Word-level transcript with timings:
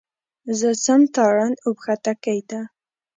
زه 0.59 0.69
ځم 0.83 1.01
تارڼ 1.15 1.37
اوبښتکۍ 1.65 2.39
ته. 2.49 2.59